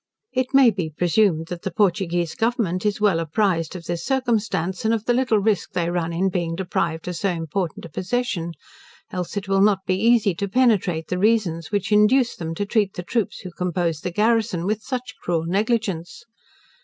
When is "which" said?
11.71-11.91